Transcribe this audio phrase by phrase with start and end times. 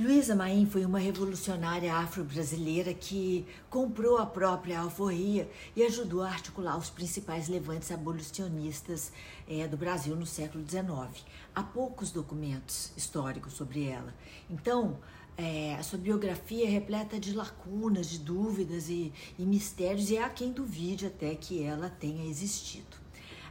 [0.00, 6.78] Luísa Maim foi uma revolucionária afro-brasileira que comprou a própria alforria e ajudou a articular
[6.78, 9.12] os principais levantes abolicionistas
[9.46, 11.22] é, do Brasil no século XIX.
[11.54, 14.14] Há poucos documentos históricos sobre ela.
[14.48, 14.98] Então,
[15.36, 20.30] é, a sua biografia é repleta de lacunas, de dúvidas e, e mistérios, e há
[20.30, 22.99] quem duvide até que ela tenha existido.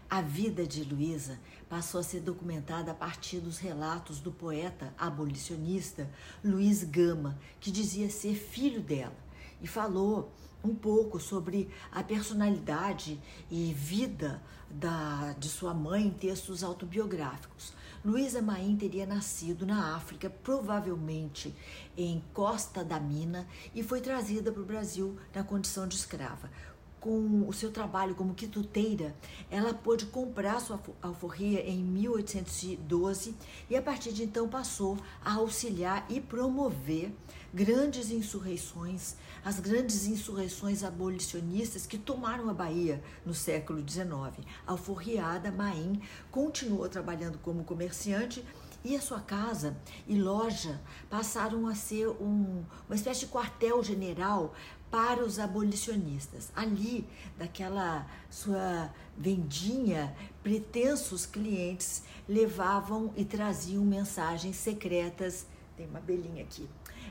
[0.09, 1.39] A vida de Luísa
[1.69, 6.09] passou a ser documentada a partir dos relatos do poeta abolicionista
[6.43, 9.15] Luiz Gama, que dizia ser filho dela,
[9.61, 10.33] e falou
[10.63, 17.71] um pouco sobre a personalidade e vida da, de sua mãe em textos autobiográficos.
[18.03, 21.53] Luísa Maim teria nascido na África, provavelmente
[21.95, 26.49] em Costa da Mina, e foi trazida para o Brasil na condição de escrava
[26.99, 29.15] com o seu trabalho como quituteira,
[29.49, 33.35] ela pôde comprar sua alforria em 1812
[33.69, 37.11] e a partir de então passou a auxiliar e promover
[37.53, 44.45] grandes insurreições, as grandes insurreições abolicionistas que tomaram a Bahia no século XIX.
[44.67, 48.45] A alforriada Maim continuou trabalhando como comerciante
[48.83, 49.75] e a sua casa
[50.07, 54.53] e loja passaram a ser um, uma espécie de quartel-general
[54.89, 56.51] para os abolicionistas.
[56.55, 65.45] Ali, daquela sua vendinha, pretensos clientes levavam e traziam mensagens secretas.
[65.77, 66.67] Tem uma belinha aqui.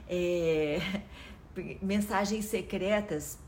[0.09, 1.03] É,
[1.81, 3.39] mensagens secretas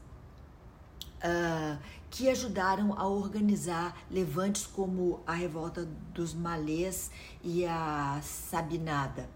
[1.24, 1.78] uh,
[2.10, 7.10] que ajudaram a organizar levantes como a revolta dos malês
[7.42, 9.28] e a sabinada.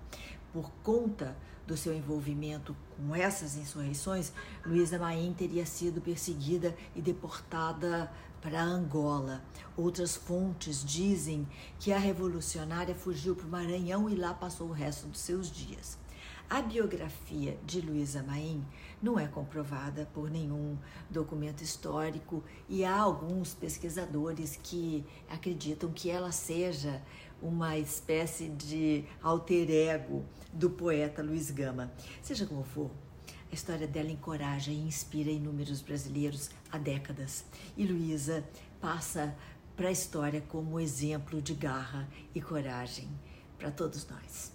[0.52, 4.32] Por conta do seu envolvimento com essas insurreições,
[4.64, 8.10] Luísa Maim teria sido perseguida e deportada
[8.41, 9.42] para Angola.
[9.76, 11.48] Outras fontes dizem
[11.80, 15.96] que a revolucionária fugiu para o Maranhão e lá passou o resto dos seus dias.
[16.48, 18.64] A biografia de Luísa Maim
[19.03, 20.77] não é comprovada por nenhum
[21.09, 27.03] documento histórico e há alguns pesquisadores que acreditam que ela seja
[27.43, 31.93] uma espécie de alter ego do poeta Luiz Gama.
[32.22, 32.91] Seja como for,
[33.50, 37.44] a história dela encoraja e inspira inúmeros brasileiros há décadas.
[37.77, 38.44] E Luísa
[38.81, 39.34] passa
[39.75, 43.09] para a história como exemplo de garra e coragem
[43.59, 44.53] para todos nós.